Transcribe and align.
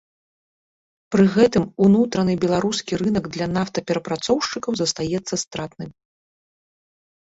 Пры 1.15 1.25
гэтым 1.35 1.63
унутраны 1.89 2.33
беларускі 2.47 2.93
рынак 3.03 3.25
для 3.37 3.47
нафтаперапрацоўшчыкаў 3.55 4.71
застаецца 4.85 5.35
стратным. 5.47 5.89